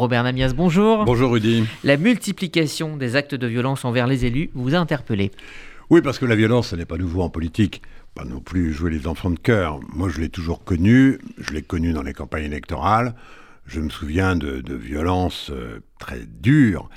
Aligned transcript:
Robert 0.00 0.22
Namias, 0.22 0.54
bonjour. 0.54 1.04
Bonjour 1.04 1.30
Rudy. 1.30 1.66
La 1.84 1.98
multiplication 1.98 2.96
des 2.96 3.16
actes 3.16 3.34
de 3.34 3.46
violence 3.46 3.84
envers 3.84 4.06
les 4.06 4.24
élus 4.24 4.48
vous 4.54 4.74
a 4.74 4.78
interpellé. 4.78 5.30
Oui, 5.90 6.00
parce 6.00 6.18
que 6.18 6.24
la 6.24 6.36
violence, 6.36 6.68
ce 6.68 6.76
n'est 6.76 6.86
pas 6.86 6.96
nouveau 6.96 7.20
en 7.20 7.28
politique. 7.28 7.82
Pas 8.14 8.24
non 8.24 8.40
plus 8.40 8.72
jouer 8.72 8.90
les 8.90 9.06
enfants 9.06 9.28
de 9.28 9.38
cœur. 9.38 9.78
Moi, 9.92 10.08
je 10.08 10.22
l'ai 10.22 10.30
toujours 10.30 10.64
connu. 10.64 11.18
Je 11.36 11.52
l'ai 11.52 11.60
connu 11.60 11.92
dans 11.92 12.00
les 12.00 12.14
campagnes 12.14 12.44
électorales. 12.44 13.14
Je 13.70 13.78
me 13.78 13.88
souviens 13.88 14.34
de, 14.34 14.74
violences 14.74 15.48
euh, 15.50 15.78
très 16.00 16.26
dures 16.26 16.90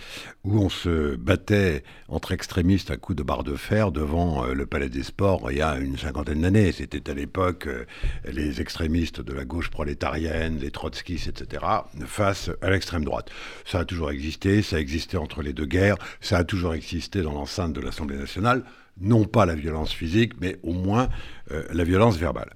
où 0.43 0.57
on 0.57 0.69
se 0.69 1.15
battait 1.15 1.83
entre 2.07 2.31
extrémistes 2.31 2.89
à 2.89 2.97
coups 2.97 3.15
de 3.15 3.21
barre 3.21 3.43
de 3.43 3.55
fer 3.55 3.91
devant 3.91 4.43
euh, 4.43 4.55
le 4.55 4.65
Palais 4.65 4.89
des 4.89 5.03
Sports 5.03 5.51
il 5.51 5.59
y 5.59 5.61
a 5.61 5.77
une 5.77 5.99
cinquantaine 5.99 6.41
d'années. 6.41 6.71
C'était 6.71 7.11
à 7.11 7.13
l'époque 7.13 7.67
euh, 7.67 7.85
les 8.25 8.59
extrémistes 8.59 9.21
de 9.21 9.33
la 9.33 9.45
gauche 9.45 9.69
prolétarienne, 9.69 10.57
les 10.57 10.71
trotskistes, 10.71 11.27
etc., 11.27 11.63
face 12.07 12.49
à 12.63 12.71
l'extrême 12.71 13.05
droite. 13.05 13.29
Ça 13.65 13.81
a 13.81 13.85
toujours 13.85 14.09
existé, 14.09 14.63
ça 14.63 14.77
a 14.77 14.79
existé 14.79 15.17
entre 15.17 15.43
les 15.43 15.53
deux 15.53 15.67
guerres, 15.67 15.97
ça 16.21 16.39
a 16.39 16.43
toujours 16.43 16.73
existé 16.73 17.21
dans 17.21 17.33
l'enceinte 17.33 17.73
de 17.73 17.81
l'Assemblée 17.81 18.17
nationale 18.17 18.63
non 18.99 19.25
pas 19.25 19.45
la 19.45 19.55
violence 19.55 19.91
physique, 19.91 20.33
mais 20.39 20.57
au 20.61 20.71
moins 20.71 21.09
la 21.49 21.83
violence 21.83 22.15
verbale. 22.17 22.53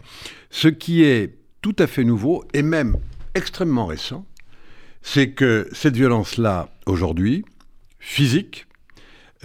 Ce 0.52 0.68
qui 0.68 1.04
est 1.04 1.34
tout 1.62 1.76
à 1.80 1.88
fait 1.88 2.04
nouveau, 2.04 2.46
et 2.54 2.62
même 2.62 2.96
extrêmement 3.38 3.86
récent, 3.86 4.26
c'est 5.02 5.30
que 5.30 5.70
cette 5.72 5.96
violence-là, 5.96 6.70
aujourd'hui, 6.86 7.46
physique, 8.00 8.68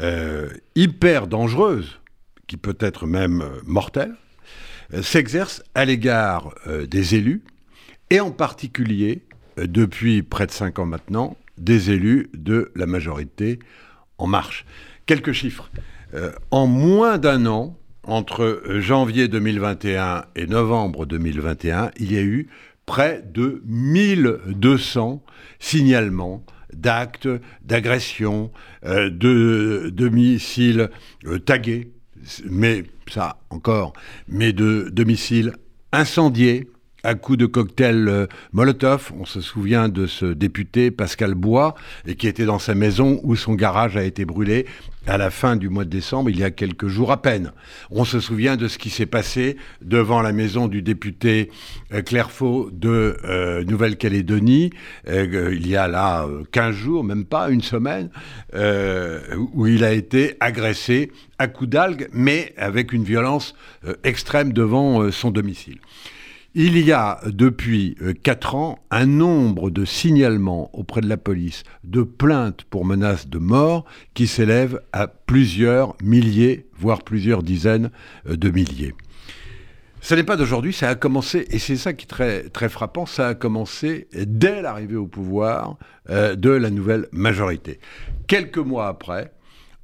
euh, 0.00 0.48
hyper 0.74 1.26
dangereuse, 1.26 2.00
qui 2.46 2.56
peut 2.56 2.76
être 2.80 3.06
même 3.06 3.42
euh, 3.42 3.60
mortelle, 3.66 4.14
euh, 4.94 5.02
s'exerce 5.02 5.62
à 5.74 5.84
l'égard 5.84 6.54
des 6.88 7.14
élus, 7.14 7.44
et 8.10 8.20
en 8.20 8.30
particulier, 8.30 9.22
depuis 9.56 10.22
près 10.22 10.46
de 10.46 10.52
cinq 10.52 10.78
ans 10.78 10.86
maintenant, 10.86 11.36
des 11.58 11.90
élus 11.90 12.30
de 12.34 12.72
la 12.74 12.86
majorité 12.86 13.58
en 14.18 14.26
marche. 14.26 14.64
Quelques 15.06 15.32
chiffres. 15.32 15.70
en 16.50 16.66
moins 16.66 17.16
d'un 17.16 17.46
an, 17.46 17.78
entre 18.04 18.62
janvier 18.80 19.28
2021 19.28 20.24
et 20.36 20.46
novembre 20.46 21.06
2021, 21.06 21.90
il 21.98 22.12
y 22.12 22.18
a 22.18 22.22
eu 22.22 22.48
près 22.86 23.22
de 23.22 23.62
1200 23.64 25.22
signalements 25.58 26.44
d'actes 26.72 27.28
d'agression, 27.62 28.50
euh, 28.84 29.10
de, 29.10 29.90
de, 29.92 30.08
missiles 30.08 30.90
euh, 31.26 31.38
tagués, 31.38 31.92
mais 32.48 32.84
ça 33.10 33.40
encore, 33.50 33.92
mais 34.26 34.52
de, 34.52 34.88
de 34.90 35.04
missiles 35.04 35.54
incendiés, 35.92 36.70
à 37.04 37.14
coup 37.14 37.36
de 37.36 37.46
cocktail 37.46 38.08
euh, 38.08 38.26
Molotov. 38.52 39.12
On 39.18 39.24
se 39.24 39.40
souvient 39.40 39.88
de 39.88 40.06
ce 40.06 40.26
député 40.26 40.90
Pascal 40.90 41.34
Bois, 41.34 41.74
qui 42.18 42.28
était 42.28 42.44
dans 42.44 42.58
sa 42.58 42.74
maison 42.74 43.20
où 43.22 43.36
son 43.36 43.54
garage 43.54 43.96
a 43.96 44.04
été 44.04 44.24
brûlé 44.24 44.66
à 45.08 45.18
la 45.18 45.30
fin 45.30 45.56
du 45.56 45.68
mois 45.68 45.84
de 45.84 45.90
décembre, 45.90 46.30
il 46.30 46.38
y 46.38 46.44
a 46.44 46.52
quelques 46.52 46.86
jours 46.86 47.10
à 47.10 47.20
peine. 47.20 47.50
On 47.90 48.04
se 48.04 48.20
souvient 48.20 48.56
de 48.56 48.68
ce 48.68 48.78
qui 48.78 48.88
s'est 48.88 49.06
passé 49.06 49.56
devant 49.80 50.22
la 50.22 50.32
maison 50.32 50.68
du 50.68 50.80
député 50.80 51.50
euh, 51.92 52.02
Clairfaux 52.02 52.70
de 52.72 53.16
euh, 53.24 53.64
Nouvelle-Calédonie, 53.64 54.70
il 55.08 55.66
y 55.66 55.74
a 55.74 55.88
là 55.88 56.28
15 56.52 56.74
jours, 56.74 57.02
même 57.02 57.24
pas 57.24 57.50
une 57.50 57.62
semaine, 57.62 58.10
où 59.54 59.66
il 59.66 59.82
a 59.82 59.92
été 59.92 60.36
agressé 60.38 61.10
à 61.38 61.48
coups 61.48 61.70
d'algues, 61.70 62.08
mais 62.12 62.54
avec 62.56 62.92
une 62.92 63.02
violence 63.02 63.54
extrême 64.04 64.52
devant 64.52 65.10
son 65.10 65.30
domicile. 65.30 65.78
Il 66.54 66.78
y 66.78 66.92
a 66.92 67.18
depuis 67.24 67.96
euh, 68.02 68.12
quatre 68.12 68.54
ans 68.54 68.78
un 68.90 69.06
nombre 69.06 69.70
de 69.70 69.86
signalements 69.86 70.68
auprès 70.74 71.00
de 71.00 71.08
la 71.08 71.16
police 71.16 71.62
de 71.82 72.02
plaintes 72.02 72.64
pour 72.64 72.84
menaces 72.84 73.26
de 73.26 73.38
mort 73.38 73.86
qui 74.12 74.26
s'élève 74.26 74.82
à 74.92 75.06
plusieurs 75.06 75.96
milliers, 76.02 76.66
voire 76.76 77.04
plusieurs 77.04 77.42
dizaines 77.42 77.90
euh, 78.28 78.36
de 78.36 78.50
milliers. 78.50 78.94
Ce 80.02 80.14
n'est 80.14 80.24
pas 80.24 80.36
d'aujourd'hui, 80.36 80.74
ça 80.74 80.90
a 80.90 80.94
commencé, 80.94 81.46
et 81.48 81.58
c'est 81.58 81.76
ça 81.76 81.94
qui 81.94 82.04
est 82.04 82.08
très, 82.08 82.42
très 82.50 82.68
frappant, 82.68 83.06
ça 83.06 83.28
a 83.28 83.34
commencé 83.34 84.08
dès 84.12 84.60
l'arrivée 84.60 84.96
au 84.96 85.06
pouvoir 85.06 85.78
euh, 86.10 86.36
de 86.36 86.50
la 86.50 86.68
nouvelle 86.68 87.08
majorité. 87.12 87.80
Quelques 88.26 88.58
mois 88.58 88.88
après, 88.88 89.32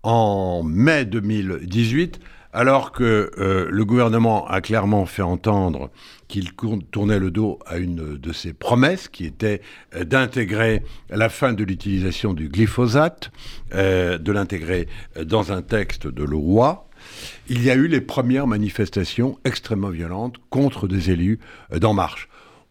en 0.02 0.62
mai 0.64 1.06
2018, 1.06 2.20
alors 2.52 2.92
que 2.92 3.30
euh, 3.38 3.68
le 3.70 3.84
gouvernement 3.84 4.46
a 4.48 4.60
clairement 4.60 5.06
fait 5.06 5.22
entendre 5.22 5.90
qu'il 6.28 6.52
tournait 6.90 7.18
le 7.18 7.30
dos 7.30 7.58
à 7.66 7.78
une 7.78 8.16
de 8.16 8.32
ses 8.32 8.52
promesses, 8.52 9.08
qui 9.08 9.24
était 9.24 9.60
euh, 9.94 10.04
d'intégrer 10.04 10.82
la 11.10 11.28
fin 11.28 11.52
de 11.52 11.64
l'utilisation 11.64 12.34
du 12.34 12.48
glyphosate, 12.48 13.30
euh, 13.74 14.18
de 14.18 14.32
l'intégrer 14.32 14.88
dans 15.24 15.52
un 15.52 15.62
texte 15.62 16.06
de 16.06 16.24
loi, 16.24 16.88
il 17.48 17.62
y 17.62 17.70
a 17.70 17.74
eu 17.74 17.86
les 17.86 18.00
premières 18.00 18.46
manifestations 18.46 19.38
extrêmement 19.44 19.90
violentes 19.90 20.36
contre 20.50 20.88
des 20.88 21.10
élus 21.10 21.38
d'En 21.70 21.94
Marche. 21.94 22.27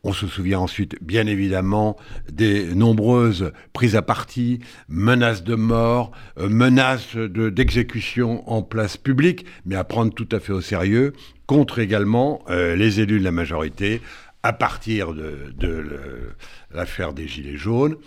On 0.08 0.14
se 0.14 0.26
souvient 0.26 0.60
ensuite, 0.60 0.96
bien 1.02 1.28
évidemment, 1.28 1.98
des 2.32 2.74
nombreuses 2.74 3.52
prises 3.74 3.98
à 3.98 4.02
partie, 4.02 4.60
menaces 4.88 5.44
de 5.44 5.56
mort, 5.56 6.14
euh, 6.40 6.48
menaces 6.48 7.18
d'exécution 7.18 8.50
en 8.50 8.62
place 8.62 8.96
publique, 8.96 9.46
mais 9.66 9.76
à 9.76 9.84
prendre 9.84 10.14
tout 10.14 10.30
à 10.32 10.40
fait 10.40 10.54
au 10.54 10.62
sérieux, 10.62 11.12
contre 11.46 11.80
également 11.80 12.42
euh, 12.50 12.78
les 12.78 13.02
élus 13.02 13.20
de 13.20 13.26
la 13.26 13.34
majorité, 13.34 14.02
à 14.44 14.54
partir 14.54 15.14
de, 15.14 15.54
l'affaire 16.74 17.12
des 17.12 17.28
Gilets 17.28 17.58
jaunes, 17.58 17.98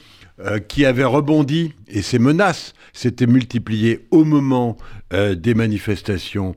euh, 0.45 0.59
qui 0.59 0.85
avaient 0.85 1.05
rebondi, 1.05 1.75
et 1.89 2.03
ces 2.03 2.19
menaces 2.19 2.75
s'étaient 2.93 3.27
multipliées 3.27 4.07
au 4.11 4.25
moment 4.25 4.77
des 5.13 5.55
manifestations 5.55 6.55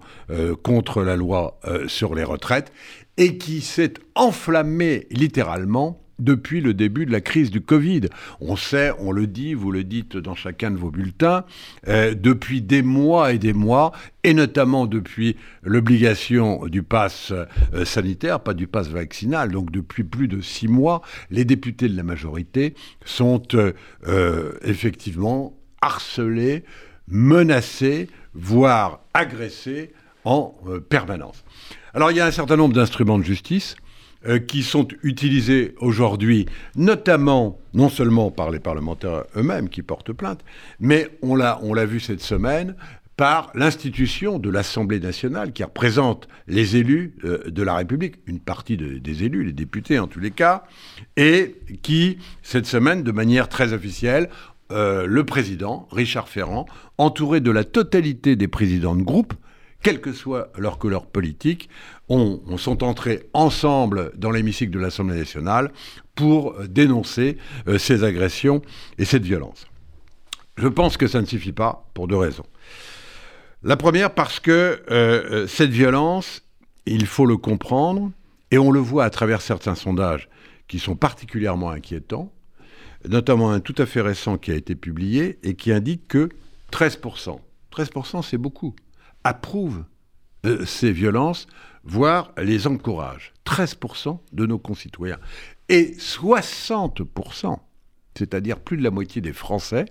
contre 0.62 1.02
la 1.02 1.16
loi 1.16 1.60
sur 1.88 2.14
les 2.14 2.24
retraites, 2.24 2.72
et 3.18 3.38
qui 3.38 3.62
s'est 3.62 3.94
enflammé 4.14 5.08
littéralement 5.10 6.03
depuis 6.20 6.62
le 6.62 6.74
début 6.74 7.06
de 7.06 7.12
la 7.12 7.22
crise 7.22 7.52
du 7.52 7.62
Covid. 7.62 8.02
On 8.40 8.56
sait, 8.56 8.92
on 9.00 9.12
le 9.12 9.28
dit, 9.28 9.54
vous 9.54 9.72
le 9.72 9.84
dites 9.84 10.18
dans 10.18 10.36
chacun 10.36 10.72
de 10.72 10.78
vos 10.78 10.92
bulletins, 10.92 11.46
euh, 11.88 12.14
depuis 12.14 12.62
des 12.62 12.82
mois 12.82 13.34
et 13.34 13.40
des 13.40 13.54
mois, 13.54 13.92
et 14.24 14.34
notamment 14.34 14.86
depuis 14.86 15.36
l'obligation 15.64 16.66
du 16.68 16.84
pass 16.84 17.32
euh, 17.32 17.86
sanitaire, 17.86 18.40
pas 18.40 18.54
du 18.54 18.68
pass 18.68 18.88
vaccinal, 18.88 19.52
donc 19.52 19.72
depuis 19.72 20.04
plus 20.04 20.28
de 20.28 20.42
six 20.42 20.68
mois, 20.68 21.02
les 21.30 21.46
députés 21.46 21.90
de 21.90 21.98
la 21.98 22.04
majorité 22.04 22.76
sont 23.06 23.44
euh, 23.56 24.54
effectivement 24.64 25.58
harcelés, 25.82 26.64
menacés, 27.08 28.08
voire 28.34 29.02
agressés 29.14 29.92
en 30.24 30.56
permanence. 30.90 31.44
Alors 31.94 32.12
il 32.12 32.18
y 32.18 32.22
a 32.22 32.26
un 32.26 32.32
certain 32.32 32.56
nombre 32.56 32.74
d'instruments 32.74 33.20
de 33.20 33.24
justice 33.24 33.76
euh, 34.28 34.40
qui 34.40 34.64
sont 34.64 34.88
utilisés 35.04 35.76
aujourd'hui, 35.80 36.46
notamment, 36.76 37.60
non 37.74 37.90
seulement 37.90 38.32
par 38.32 38.52
les 38.52 38.60
parlementaires 38.60 39.24
eux-mêmes 39.36 39.70
qui 39.70 39.82
portent 39.82 40.14
plainte, 40.14 40.42
mais 40.80 41.10
on 41.22 41.36
l'a, 41.36 41.86
vu 41.86 42.00
cette 42.00 42.22
semaine, 42.22 42.76
par 43.18 43.52
l'institution 43.54 44.40
de 44.40 44.50
l'Assemblée 44.50 45.00
nationale 45.00 45.52
qui 45.52 45.64
représente 45.64 46.28
les 46.48 46.78
élus 46.78 47.16
euh, 47.26 47.50
de 47.50 47.64
la 47.64 47.76
République, 47.76 48.16
une 48.26 48.40
partie 48.40 48.78
des 48.78 49.24
élus, 49.24 49.44
les 49.44 49.54
députés 49.54 50.00
en 50.00 50.08
tous 50.08 50.20
les 50.20 50.32
cas, 50.32 50.64
et 51.18 51.56
qui, 51.82 52.18
cette 52.42 52.66
semaine, 52.66 53.04
de 53.04 53.12
manière 53.12 53.50
très 53.50 53.74
officielle, 53.74 54.30
euh, 54.72 55.06
le 55.06 55.24
président, 55.24 55.88
Richard 55.92 56.30
Ferrand, 56.30 56.66
entouré 56.98 57.42
de 57.42 57.52
la 57.52 57.64
totalité 57.64 58.36
des 58.36 58.48
présidents 58.48 58.96
de 58.96 59.04
groupe, 59.04 59.34
quelle 59.84 60.02
que 60.02 60.14
soit 60.14 60.52
leur 60.58 60.80
couleur 60.80 61.06
politique, 61.06 61.70
on, 62.14 62.58
sont 62.58 62.84
entrés 62.84 63.24
ensemble 63.34 64.12
dans 64.16 64.30
l'hémicycle 64.30 64.72
de 64.72 64.80
l'Assemblée 64.80 65.18
nationale 65.18 65.72
pour 66.16 66.56
dénoncer 66.68 67.38
euh, 67.68 67.80
ces 67.80 68.04
agressions 68.04 68.62
et 69.00 69.06
cette 69.06 69.24
violence. 69.24 69.66
Je 70.58 70.68
pense 70.68 70.98
que 70.98 71.08
ça 71.08 71.22
ne 71.22 71.26
suffit 71.26 71.54
pas 71.54 71.90
pour 71.96 72.08
deux 72.08 72.18
raisons. 72.18 72.46
La 73.64 73.78
première 73.78 74.14
parce 74.14 74.40
que 74.40 74.52
euh, 74.52 74.84
euh, 74.92 75.48
cette 75.48 75.72
violence, 75.72 76.44
il 76.86 77.08
faut 77.08 77.26
le 77.26 77.38
comprendre, 77.38 78.12
et 78.52 78.60
on 78.60 78.70
le 78.70 78.80
voit 78.80 79.06
à 79.06 79.10
travers 79.10 79.42
certains 79.42 79.74
sondages 79.74 80.30
qui 80.68 80.78
sont 80.78 80.96
particulièrement 80.96 81.72
inquiétants, 81.72 82.32
notamment 83.10 83.50
un 83.50 83.60
tout 83.60 83.76
à 83.80 83.88
fait 83.88 84.02
récent 84.02 84.38
qui 84.38 84.52
a 84.52 84.56
été 84.56 84.76
publié 84.76 85.40
et 85.42 85.56
qui 85.56 85.72
indique 85.72 86.08
que 86.08 86.30
13%, 86.72 87.40
13% 87.76 88.22
c'est 88.22 88.38
beaucoup, 88.38 88.76
approuvent 89.24 89.84
ces 90.66 90.92
violences, 90.92 91.48
voire 91.84 92.32
les 92.38 92.68
encouragent. 92.68 93.34
13% 93.46 94.20
de 94.32 94.46
nos 94.46 94.60
concitoyens. 94.60 95.20
Et 95.70 95.96
60%, 95.98 97.58
c'est-à-dire 98.18 98.60
plus 98.60 98.78
de 98.78 98.84
la 98.84 98.92
moitié 98.92 99.22
des 99.22 99.34
Français, 99.34 99.86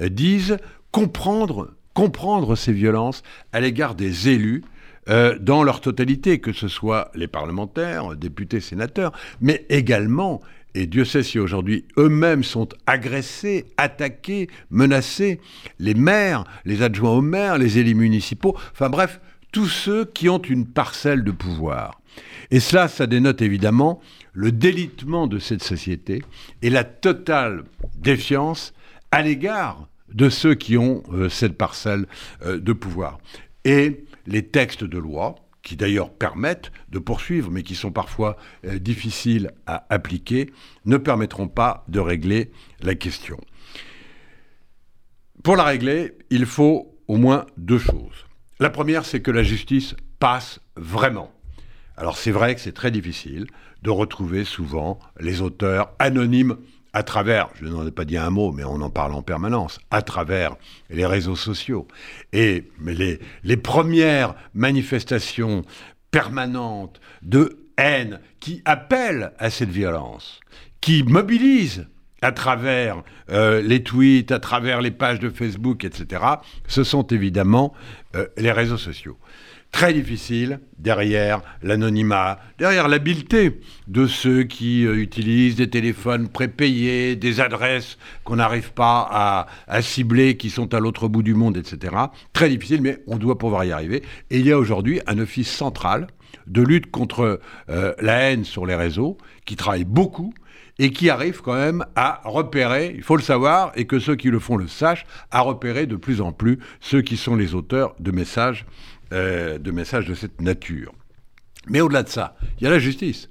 euh, 0.00 0.08
disent 0.08 0.58
comprendre, 0.90 1.74
comprendre 1.94 2.56
ces 2.56 2.72
violences 2.72 3.22
à 3.52 3.60
l'égard 3.60 3.94
des 3.94 4.28
élus 4.28 4.64
euh, 5.08 5.38
dans 5.38 5.62
leur 5.62 5.80
totalité, 5.80 6.40
que 6.40 6.52
ce 6.52 6.68
soit 6.68 7.10
les 7.14 7.28
parlementaires, 7.28 8.16
députés, 8.16 8.60
sénateurs, 8.60 9.12
mais 9.40 9.64
également 9.68 10.40
et 10.76 10.86
Dieu 10.86 11.06
sait 11.06 11.22
si 11.22 11.38
aujourd'hui 11.38 11.86
eux-mêmes 11.96 12.44
sont 12.44 12.68
agressés, 12.86 13.64
attaqués, 13.78 14.50
menacés, 14.68 15.40
les 15.78 15.94
maires, 15.94 16.44
les 16.66 16.82
adjoints 16.82 17.12
aux 17.12 17.22
maires, 17.22 17.56
les 17.56 17.78
élus 17.78 17.94
municipaux, 17.94 18.54
enfin 18.72 18.90
bref, 18.90 19.18
tous 19.56 19.68
ceux 19.70 20.04
qui 20.04 20.28
ont 20.28 20.42
une 20.42 20.66
parcelle 20.66 21.24
de 21.24 21.30
pouvoir. 21.30 22.02
Et 22.50 22.60
cela, 22.60 22.88
ça 22.88 23.06
dénote 23.06 23.40
évidemment 23.40 24.02
le 24.34 24.52
délitement 24.52 25.26
de 25.26 25.38
cette 25.38 25.62
société 25.62 26.22
et 26.60 26.68
la 26.68 26.84
totale 26.84 27.64
défiance 27.96 28.74
à 29.12 29.22
l'égard 29.22 29.88
de 30.12 30.28
ceux 30.28 30.56
qui 30.56 30.76
ont 30.76 31.02
euh, 31.10 31.30
cette 31.30 31.56
parcelle 31.56 32.04
euh, 32.44 32.60
de 32.60 32.74
pouvoir. 32.74 33.18
Et 33.64 34.04
les 34.26 34.46
textes 34.46 34.84
de 34.84 34.98
loi, 34.98 35.36
qui 35.62 35.74
d'ailleurs 35.74 36.12
permettent 36.12 36.70
de 36.90 36.98
poursuivre, 36.98 37.50
mais 37.50 37.62
qui 37.62 37.76
sont 37.76 37.92
parfois 37.92 38.36
euh, 38.66 38.78
difficiles 38.78 39.52
à 39.66 39.86
appliquer, 39.88 40.52
ne 40.84 40.98
permettront 40.98 41.48
pas 41.48 41.82
de 41.88 41.98
régler 41.98 42.50
la 42.82 42.94
question. 42.94 43.40
Pour 45.42 45.56
la 45.56 45.64
régler, 45.64 46.12
il 46.28 46.44
faut 46.44 46.94
au 47.08 47.16
moins 47.16 47.46
deux 47.56 47.78
choses. 47.78 48.26
La 48.58 48.70
première, 48.70 49.04
c'est 49.04 49.20
que 49.20 49.30
la 49.30 49.42
justice 49.42 49.94
passe 50.18 50.60
vraiment. 50.76 51.30
Alors 51.96 52.16
c'est 52.16 52.30
vrai 52.30 52.54
que 52.54 52.60
c'est 52.60 52.72
très 52.72 52.90
difficile 52.90 53.46
de 53.82 53.90
retrouver 53.90 54.44
souvent 54.44 54.98
les 55.20 55.42
auteurs 55.42 55.92
anonymes 55.98 56.56
à 56.94 57.02
travers, 57.02 57.50
je 57.60 57.66
n'en 57.66 57.86
ai 57.86 57.90
pas 57.90 58.06
dit 58.06 58.16
un 58.16 58.30
mot, 58.30 58.52
mais 58.52 58.64
on 58.64 58.80
en 58.80 58.88
parle 58.88 59.12
en 59.12 59.20
permanence, 59.20 59.78
à 59.90 60.00
travers 60.00 60.56
les 60.88 61.04
réseaux 61.04 61.36
sociaux. 61.36 61.86
Et 62.32 62.70
les, 62.82 63.20
les 63.44 63.56
premières 63.58 64.34
manifestations 64.54 65.62
permanentes 66.10 66.98
de 67.20 67.66
haine 67.76 68.20
qui 68.40 68.62
appellent 68.64 69.34
à 69.38 69.50
cette 69.50 69.68
violence, 69.68 70.40
qui 70.80 71.02
mobilisent 71.02 71.86
à 72.22 72.32
travers 72.32 73.02
euh, 73.30 73.60
les 73.62 73.82
tweets, 73.82 74.32
à 74.32 74.38
travers 74.38 74.80
les 74.80 74.90
pages 74.90 75.20
de 75.20 75.28
Facebook, 75.30 75.84
etc., 75.84 76.22
ce 76.66 76.84
sont 76.84 77.06
évidemment 77.08 77.74
euh, 78.14 78.26
les 78.36 78.52
réseaux 78.52 78.78
sociaux 78.78 79.18
très 79.72 79.92
difficile 79.92 80.60
derrière 80.78 81.42
l'anonymat, 81.62 82.38
derrière 82.58 82.88
l'habileté 82.88 83.60
de 83.88 84.06
ceux 84.06 84.44
qui 84.44 84.86
euh, 84.86 84.96
utilisent 84.96 85.56
des 85.56 85.68
téléphones 85.68 86.28
prépayés, 86.28 87.14
des 87.14 87.40
adresses 87.40 87.98
qu'on 88.24 88.36
n'arrive 88.36 88.72
pas 88.72 89.46
à, 89.68 89.82
cibler, 89.82 90.38
qui 90.38 90.48
sont 90.48 90.72
à 90.72 90.80
l'autre 90.80 91.08
bout 91.08 91.22
du 91.22 91.34
monde, 91.34 91.58
etc. 91.58 91.94
Très 92.32 92.48
difficile, 92.48 92.80
mais 92.80 93.02
on 93.06 93.18
doit 93.18 93.36
pouvoir 93.36 93.64
y 93.66 93.72
arriver. 93.72 94.02
Et 94.30 94.38
il 94.38 94.46
y 94.46 94.52
a 94.52 94.58
aujourd'hui 94.58 95.00
un 95.06 95.18
office 95.18 95.50
central 95.50 96.06
de 96.46 96.62
lutte 96.62 96.90
contre 96.90 97.40
la 97.68 98.14
haine 98.20 98.44
sur 98.44 98.64
les 98.64 98.76
réseaux 98.76 99.18
qui 99.44 99.56
travaille 99.56 99.84
beaucoup 99.84 100.32
et 100.78 100.92
qui 100.92 101.08
arrive 101.08 101.40
quand 101.40 101.54
même 101.54 101.84
à 101.94 102.20
repérer, 102.24 102.92
il 102.94 103.02
faut 103.02 103.16
le 103.16 103.22
savoir, 103.22 103.72
et 103.76 103.86
que 103.86 103.98
ceux 103.98 104.14
qui 104.14 104.28
le 104.28 104.38
font 104.38 104.56
le 104.56 104.68
sachent, 104.68 105.06
à 105.30 105.40
repérer 105.40 105.86
de 105.86 105.96
plus 105.96 106.20
en 106.20 106.32
plus 106.32 106.58
ceux 106.80 107.00
qui 107.00 107.16
sont 107.16 107.34
les 107.34 107.54
auteurs 107.54 107.94
de 107.98 108.10
messages 108.10 108.66
euh, 109.12 109.58
de 109.58 109.70
messages 109.70 110.06
de 110.06 110.14
cette 110.14 110.40
nature. 110.40 110.92
Mais 111.68 111.80
au-delà 111.80 112.02
de 112.02 112.08
ça, 112.08 112.36
il 112.58 112.64
y 112.64 112.66
a 112.66 112.70
la 112.70 112.80
justice. 112.80 113.30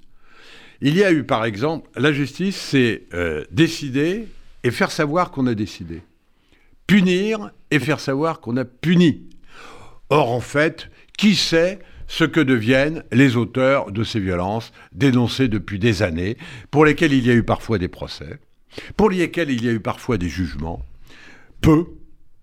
Il 0.80 0.96
y 0.96 1.04
a 1.04 1.12
eu, 1.12 1.26
par 1.26 1.44
exemple, 1.44 1.90
la 1.98 2.14
justice, 2.14 2.56
c'est 2.56 3.04
euh, 3.14 3.44
décider 3.52 4.30
et 4.64 4.72
faire 4.72 4.90
savoir 4.90 5.32
qu'on 5.32 5.48
a 5.48 5.54
décidé. 5.54 6.02
Punir 6.88 7.52
et 7.72 7.80
faire 7.80 8.00
savoir 8.00 8.40
qu'on 8.40 8.56
a 8.56 8.64
puni. 8.64 9.28
Or, 10.10 10.32
en 10.32 10.40
fait, 10.40 10.90
qui 11.18 11.36
sait 11.36 11.80
ce 12.08 12.24
que 12.24 12.40
deviennent 12.40 13.04
les 13.12 13.36
auteurs 13.36 13.92
de 13.92 14.04
ces 14.04 14.20
violences 14.20 14.72
dénoncées 14.92 15.48
depuis 15.48 15.80
des 15.80 16.04
années, 16.04 16.38
pour 16.72 16.86
lesquelles 16.86 17.14
il 17.14 17.26
y 17.26 17.32
a 17.32 17.34
eu 17.34 17.44
parfois 17.44 17.78
des 17.78 17.88
procès, 17.88 18.40
pour 18.98 19.10
lesquels 19.10 19.50
il 19.50 19.64
y 19.64 19.70
a 19.70 19.72
eu 19.72 19.80
parfois 19.80 20.18
des 20.18 20.30
jugements, 20.30 20.82
peu, 21.62 21.86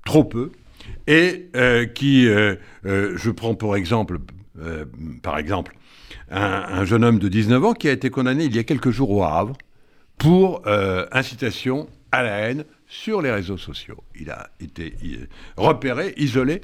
trop 0.05 0.25
peu, 0.25 0.50
et 1.06 1.49
euh, 1.56 1.87
qui, 1.87 2.26
euh, 2.26 2.56
euh, 2.87 3.14
je 3.17 3.31
prends 3.31 3.55
pour 3.55 3.76
exemple, 3.76 4.19
par 5.23 5.38
exemple, 5.38 5.75
un, 6.31 6.85
jeune 6.85 7.05
homme 7.05 7.19
de 7.19 7.29
19 7.29 7.65
ans 7.65 7.73
qui 7.73 7.88
a 7.88 7.93
été 7.93 8.11
condamné 8.11 8.44
il 8.44 8.55
y 8.55 8.58
a 8.58 8.65
quelques 8.65 8.91
jours 8.91 9.11
au 9.11 9.23
Havre 9.23 9.56
pour 10.19 10.62
incitation 11.11 11.88
à 12.12 12.23
la 12.23 12.38
haine 12.38 12.64
sur 12.87 13.23
les 13.23 13.32
réseaux 13.32 13.56
sociaux. 13.56 14.05
Il 14.14 14.31
a 14.31 14.50
été 14.61 14.94
repéré, 15.56 16.14
isolé 16.19 16.61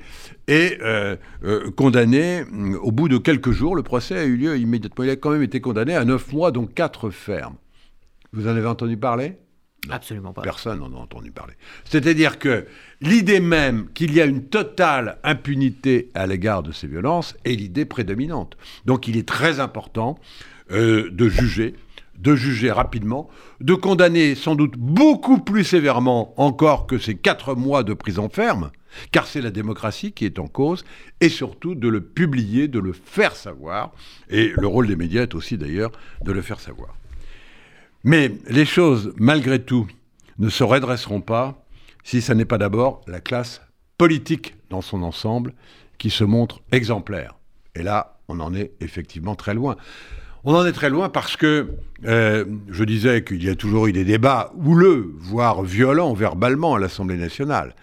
et 0.47 0.79
condamné 1.77 2.45
au 2.81 2.93
bout 2.93 3.09
de 3.09 3.19
quelques 3.19 3.51
jours. 3.51 3.75
Le 3.75 3.83
procès 3.83 4.19
a 4.19 4.25
eu 4.25 4.37
lieu 4.37 4.59
immédiatement. 4.59 5.05
Il 5.05 5.11
a 5.11 5.17
quand 5.17 5.31
même 5.31 5.43
été 5.43 5.61
condamné 5.61 5.97
à 5.97 6.05
9 6.05 6.33
mois, 6.33 6.53
dont 6.53 6.67
4 6.67 7.11
fermes. 7.11 7.57
Vous 8.33 8.47
en 8.47 8.51
avez 8.51 8.67
entendu 8.67 8.97
parler? 8.97 9.39
Absolument 9.91 10.33
pas. 10.33 10.43
Personne 10.43 10.81
n'en 10.81 10.93
a 10.93 11.01
entendu 11.01 11.31
parler. 11.31 11.55
C'est-à-dire 11.85 12.39
que 12.39 12.67
l'idée 13.01 13.41
même 13.41 13.89
qu'il 13.95 14.13
y 14.13 14.21
a 14.21 14.27
une 14.27 14.45
totale 14.45 15.19
impunité 15.23 16.11
à 16.15 16.27
l'égard 16.27 16.63
de 16.63 16.73
ces 16.73 16.87
violences 16.87 17.37
est 17.45 17.55
l'idée 17.55 17.85
prédominante. 17.85 18.57
Donc 18.85 19.09
il 19.09 19.17
est 19.17 19.27
très 19.27 19.61
important 19.61 20.19
euh, 20.73 21.11
de 21.11 21.29
juger, 21.29 21.75
de 22.19 22.35
juger 22.35 22.71
rapidement, 22.71 23.29
de 23.61 23.75
condamner 23.75 24.35
sans 24.35 24.55
doute 24.55 24.75
beaucoup 24.77 25.39
plus 25.39 25.65
sévèrement 25.65 26.35
encore 26.41 26.87
que 26.87 26.99
ces 26.99 27.15
quatre 27.15 27.55
mois 27.55 27.85
de 27.85 27.95
prison 27.95 28.29
ferme, 28.29 28.71
car 29.13 29.27
c'est 29.27 29.41
la 29.41 29.51
démocratie 29.51 30.13
qui 30.13 30.25
est 30.25 30.39
en 30.39 30.49
cause, 30.49 30.85
et 31.21 31.29
surtout 31.29 31.75
de 31.75 31.89
le 31.89 32.01
publier, 32.01 32.69
de 32.69 32.81
le 32.81 32.93
faire 32.93 33.37
savoir, 33.37 33.93
et 34.29 34.53
le 34.57 34.67
rôle 34.67 34.89
des 34.89 34.97
médias 34.97 35.23
est 35.23 35.35
aussi 35.35 35.57
d'ailleurs 35.57 35.93
de 36.25 36.33
le 36.33 36.43
faire 36.43 36.61
savoir. 36.61 36.95
Mais 38.05 38.33
les 38.49 38.65
choses, 38.65 39.13
malgré 39.17 39.63
tout, 39.63 39.87
ne 40.39 40.49
se 40.49 40.65
redresseront 40.65 41.21
pas 41.21 41.65
si 42.05 42.23
ce 42.23 42.33
n'est 42.33 42.45
pas 42.45 42.59
d'abord 42.59 43.03
la 43.07 43.21
classe 43.21 43.61
politique 43.97 44.55
dans 44.71 44.81
son 44.81 45.03
ensemble 45.03 45.55
qui 45.99 46.11
se 46.11 46.25
montre 46.25 46.61
exemplaire. 46.73 47.35
Et 47.75 47.83
là, 47.83 48.19
on 48.29 48.41
en 48.41 48.55
est 48.55 48.73
effectivement 48.81 49.35
très 49.35 49.55
loin. 49.55 49.77
On 50.45 50.55
en 50.55 50.65
est 50.65 50.73
très 50.73 50.91
loin 50.91 51.09
parce 51.09 51.37
que 51.37 51.69
euh, 52.05 52.45
je 52.71 52.85
disais 52.85 53.25
qu'il 53.25 53.43
y 53.43 53.49
a 53.49 53.57
toujours 53.57 53.89
eu 53.89 53.93
des 53.93 54.05
débats 54.05 54.53
houleux, 54.57 55.13
voire 55.19 55.63
violents 55.63 56.15
verbalement 56.15 56.75
à 56.75 56.79
l'Assemblée 56.79 57.17
nationale. 57.17 57.75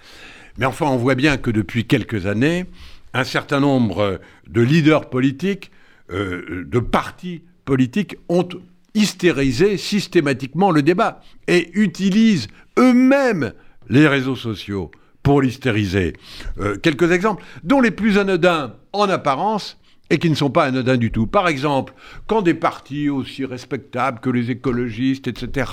Mais 0.57 0.65
enfin, 0.65 0.85
on 0.85 0.97
voit 0.97 1.15
bien 1.15 1.37
que 1.37 1.51
depuis 1.51 1.85
quelques 1.85 2.25
années, 2.25 2.65
un 3.13 3.25
certain 3.25 3.59
nombre 3.59 4.19
de 4.47 4.61
leaders 4.61 5.09
politiques, 5.09 5.71
euh, 6.11 6.65
de 6.65 6.79
partis 6.79 7.41
politiques 7.65 8.15
ont 8.29 8.47
hystériser 8.93 9.77
systématiquement 9.77 10.71
le 10.71 10.81
débat 10.81 11.21
et 11.47 11.69
utilisent 11.73 12.47
eux-mêmes 12.79 13.51
les 13.89 14.07
réseaux 14.07 14.35
sociaux 14.35 14.91
pour 15.21 15.41
l'hystériser. 15.41 16.13
Euh, 16.59 16.77
quelques 16.77 17.11
exemples, 17.11 17.43
dont 17.63 17.81
les 17.81 17.91
plus 17.91 18.17
anodins 18.17 18.75
en 18.93 19.09
apparence 19.09 19.77
et 20.09 20.17
qui 20.17 20.29
ne 20.29 20.35
sont 20.35 20.49
pas 20.49 20.65
anodins 20.65 20.97
du 20.97 21.11
tout. 21.11 21.27
Par 21.27 21.47
exemple, 21.47 21.93
quand 22.27 22.41
des 22.41 22.53
partis 22.53 23.09
aussi 23.09 23.45
respectables 23.45 24.19
que 24.19 24.29
les 24.29 24.51
écologistes, 24.51 25.27
etc., 25.27 25.71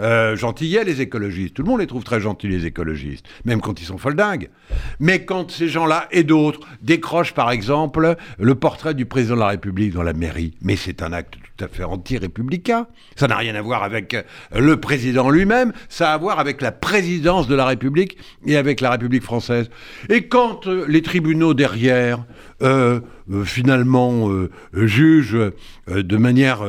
euh, 0.00 0.36
gentillets 0.36 0.84
les 0.84 1.00
écologistes, 1.00 1.54
tout 1.54 1.62
le 1.62 1.68
monde 1.68 1.80
les 1.80 1.86
trouve 1.86 2.04
très 2.04 2.20
gentils 2.20 2.48
les 2.48 2.66
écologistes, 2.66 3.26
même 3.44 3.60
quand 3.60 3.80
ils 3.80 3.84
sont 3.84 3.98
foldingues. 3.98 4.50
Mais 5.00 5.24
quand 5.24 5.50
ces 5.50 5.68
gens-là 5.68 6.08
et 6.10 6.24
d'autres 6.24 6.60
décrochent 6.82 7.34
par 7.34 7.50
exemple 7.50 8.16
le 8.38 8.54
portrait 8.54 8.94
du 8.94 9.06
président 9.06 9.34
de 9.34 9.40
la 9.40 9.48
République 9.48 9.92
dans 9.92 10.02
la 10.02 10.12
mairie, 10.12 10.54
mais 10.62 10.76
c'est 10.76 11.02
un 11.02 11.12
acte 11.12 11.34
tout 11.34 11.64
à 11.64 11.68
fait 11.68 11.84
anti-républicain, 11.84 12.86
ça 13.16 13.26
n'a 13.26 13.36
rien 13.36 13.54
à 13.54 13.62
voir 13.62 13.82
avec 13.82 14.14
euh, 14.14 14.22
le 14.56 14.78
président 14.80 15.28
lui-même, 15.28 15.72
ça 15.88 16.12
a 16.12 16.14
à 16.14 16.16
voir 16.16 16.38
avec 16.38 16.62
la 16.62 16.72
présidence 16.72 17.46
de 17.48 17.54
la 17.54 17.66
République 17.66 18.16
et 18.46 18.56
avec 18.56 18.80
la 18.80 18.90
République 18.90 19.22
française. 19.22 19.68
Et 20.08 20.26
quand 20.26 20.66
euh, 20.66 20.86
les 20.88 21.02
tribunaux 21.02 21.54
derrière 21.54 22.24
euh, 22.60 22.98
euh, 23.30 23.44
finalement 23.44 24.28
euh, 24.30 24.50
juge 24.72 25.36
de 25.86 26.16
manière 26.16 26.64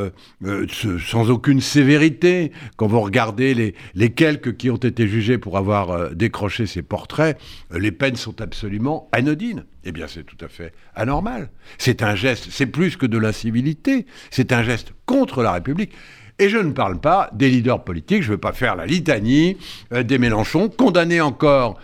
sans 1.01 1.31
aucune 1.31 1.61
sévérité. 1.61 2.51
Quand 2.77 2.85
vous 2.85 2.99
regardez 2.99 3.55
les, 3.55 3.75
les, 3.95 4.11
quelques 4.11 4.55
qui 4.57 4.69
ont 4.69 4.75
été 4.75 5.07
jugés 5.07 5.39
pour 5.39 5.57
avoir 5.57 6.11
décroché 6.11 6.67
ces 6.67 6.83
portraits, 6.83 7.39
les 7.71 7.91
peines 7.91 8.17
sont 8.17 8.39
absolument 8.41 9.09
anodines. 9.13 9.65
Eh 9.83 9.91
bien, 9.91 10.07
c'est 10.07 10.23
tout 10.23 10.37
à 10.43 10.47
fait 10.47 10.73
anormal. 10.95 11.49
C'est 11.77 12.03
un 12.03 12.15
geste, 12.15 12.49
c'est 12.51 12.67
plus 12.67 12.95
que 12.95 13.05
de 13.05 13.17
l'incivilité, 13.17 14.05
c'est 14.29 14.51
un 14.51 14.61
geste 14.61 14.93
contre 15.05 15.41
la 15.41 15.53
République. 15.53 15.93
Et 16.37 16.49
je 16.49 16.57
ne 16.57 16.71
parle 16.71 16.99
pas 16.99 17.29
des 17.33 17.49
leaders 17.49 17.83
politiques, 17.83 18.21
je 18.21 18.27
ne 18.27 18.33
veux 18.33 18.39
pas 18.39 18.53
faire 18.53 18.75
la 18.75 18.85
litanie 18.85 19.57
des 19.91 20.17
Mélenchon, 20.17 20.69
condamnés 20.69 21.21
encore 21.21 21.79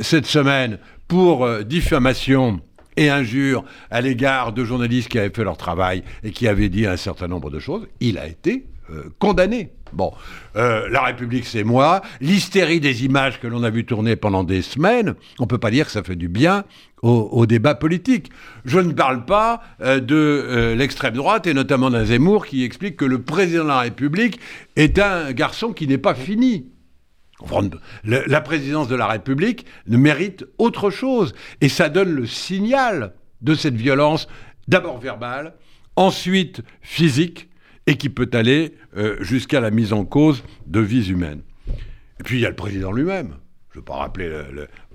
cette 0.00 0.26
semaine 0.26 0.78
pour 1.06 1.48
diffamation 1.64 2.60
et 3.00 3.08
injures 3.08 3.64
à 3.90 4.02
l'égard 4.02 4.52
de 4.52 4.62
journalistes 4.62 5.08
qui 5.08 5.18
avaient 5.18 5.34
fait 5.34 5.42
leur 5.42 5.56
travail 5.56 6.04
et 6.22 6.30
qui 6.30 6.46
avaient 6.46 6.68
dit 6.68 6.86
un 6.86 6.98
certain 6.98 7.28
nombre 7.28 7.50
de 7.50 7.58
choses, 7.58 7.88
il 8.00 8.18
a 8.18 8.26
été 8.26 8.66
euh, 8.90 9.04
condamné. 9.18 9.70
Bon, 9.94 10.12
euh, 10.54 10.86
la 10.90 11.02
République, 11.02 11.46
c'est 11.46 11.64
moi. 11.64 12.02
L'hystérie 12.20 12.78
des 12.78 13.04
images 13.04 13.40
que 13.40 13.46
l'on 13.46 13.62
a 13.62 13.70
vu 13.70 13.86
tourner 13.86 14.16
pendant 14.16 14.44
des 14.44 14.60
semaines, 14.60 15.14
on 15.38 15.44
ne 15.44 15.48
peut 15.48 15.58
pas 15.58 15.70
dire 15.70 15.86
que 15.86 15.92
ça 15.92 16.02
fait 16.02 16.14
du 16.14 16.28
bien 16.28 16.64
au, 17.02 17.46
débat 17.46 17.74
politique. 17.74 18.30
Je 18.66 18.78
ne 18.78 18.92
parle 18.92 19.24
pas 19.24 19.62
euh, 19.80 19.98
de 20.00 20.74
l'extrême 20.76 21.14
droite 21.14 21.46
et 21.46 21.54
notamment 21.54 21.90
d'un 21.90 22.04
Zemmour 22.04 22.46
qui 22.46 22.64
explique 22.64 22.98
que 22.98 23.06
le 23.06 23.22
président 23.22 23.62
de 23.62 23.68
la 23.68 23.80
République 23.80 24.38
est 24.76 24.98
un 24.98 25.32
garçon 25.32 25.72
qui 25.72 25.86
n'est 25.86 25.98
pas 25.98 26.14
fini. 26.14 26.66
La 28.04 28.40
présidence 28.40 28.88
de 28.88 28.96
la 28.96 29.06
République 29.06 29.66
ne 29.86 29.96
mérite 29.96 30.44
autre 30.58 30.90
chose. 30.90 31.34
Et 31.60 31.68
ça 31.68 31.88
donne 31.88 32.10
le 32.10 32.26
signal 32.26 33.14
de 33.40 33.54
cette 33.54 33.74
violence, 33.74 34.28
d'abord 34.68 34.98
verbale, 34.98 35.54
ensuite 35.96 36.62
physique, 36.82 37.48
et 37.86 37.96
qui 37.96 38.08
peut 38.08 38.30
aller 38.32 38.74
euh, 38.96 39.16
jusqu'à 39.20 39.60
la 39.60 39.70
mise 39.70 39.92
en 39.92 40.04
cause 40.04 40.44
de 40.66 40.80
vies 40.80 41.10
humaines. 41.10 41.42
Et 42.20 42.22
puis 42.22 42.38
il 42.38 42.42
y 42.42 42.46
a 42.46 42.50
le 42.50 42.56
président 42.56 42.92
lui-même. 42.92 43.36
Je 43.72 43.78
ne 43.78 43.84
pas 43.84 43.96
rappeler, 43.96 44.30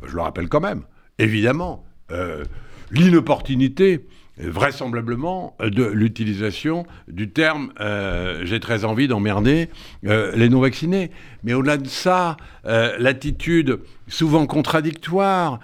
je 0.03 0.15
le 0.15 0.21
rappelle 0.21 0.47
quand 0.47 0.61
même. 0.61 0.83
Évidemment, 1.17 1.85
euh, 2.11 2.43
l'inopportunité, 2.91 4.05
vraisemblablement, 4.37 5.55
de 5.59 5.85
l'utilisation 5.85 6.85
du 7.07 7.29
terme 7.29 7.71
euh, 7.79 8.41
j'ai 8.43 8.59
très 8.59 8.83
envie 8.83 9.07
d'emmerder 9.07 9.69
euh, 10.05 10.35
les 10.35 10.49
non-vaccinés. 10.49 11.11
Mais 11.43 11.53
au-delà 11.53 11.77
de 11.77 11.87
ça, 11.87 12.37
l'attitude 12.63 13.79
souvent 14.07 14.47
contradictoire, 14.47 15.59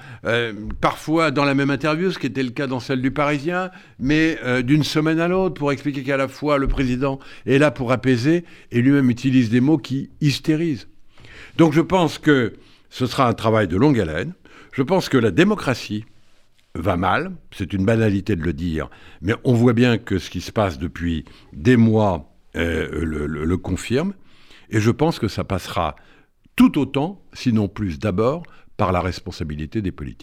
parfois 0.80 1.32
dans 1.32 1.44
la 1.44 1.56
même 1.56 1.72
interview, 1.72 2.12
ce 2.12 2.20
qui 2.20 2.28
était 2.28 2.44
le 2.44 2.52
cas 2.52 2.68
dans 2.68 2.80
celle 2.80 3.02
du 3.02 3.10
Parisien, 3.10 3.72
mais 4.00 4.38
d'une 4.62 4.84
semaine 4.84 5.20
à 5.20 5.28
l'autre, 5.28 5.56
pour 5.56 5.72
expliquer 5.72 6.04
qu'à 6.04 6.18
la 6.18 6.28
fois 6.28 6.60
le 6.60 6.68
président 6.68 7.20
est 7.48 7.58
là 7.58 7.72
pour 7.72 7.92
apaiser 7.92 8.46
et 8.72 8.82
lui-même 8.82 9.10
utilise 9.10 9.50
des 9.50 9.62
mots 9.62 9.80
qui 9.80 10.12
hystérisent. 10.22 10.88
Donc 11.58 11.74
je 11.74 11.82
pense 11.82 12.20
que 12.20 12.54
ce 12.92 13.08
sera 13.08 13.28
un 13.28 13.34
travail 13.34 13.68
de 13.68 13.78
longue 13.78 14.00
haleine. 14.00 14.34
Je 14.74 14.84
pense 14.84 15.10
que 15.10 15.18
la 15.18 15.32
démocratie, 15.32 16.06
va 16.76 16.98
mal, 16.98 17.36
c'est 17.52 17.74
une 17.74 17.86
banalité 17.86 18.36
de 18.36 18.44
le 18.44 18.54
dire, 18.54 18.90
mais 19.22 19.34
on 19.44 19.54
voit 19.54 19.74
bien 19.74 19.98
que 19.98 20.20
ce 20.20 20.30
qui 20.30 20.42
se 20.42 20.52
passe 20.52 20.80
depuis 20.80 21.26
des 21.54 21.78
mois 21.78 22.34
euh, 22.56 22.88
le, 23.04 23.58
confirme, 23.58 24.14
et 24.70 24.80
je 24.80 24.92
pense 24.92 25.20
que 25.20 25.28
ça 25.28 25.44
passera 25.44 25.96
tout 26.56 26.78
autant, 26.80 27.22
sinon 27.34 27.68
plus 27.68 28.00
d'abord, 28.00 28.44
par 28.78 28.92
la 28.92 29.02
responsabilité 29.02 29.82
des 29.82 29.92
politiques. 29.92 30.20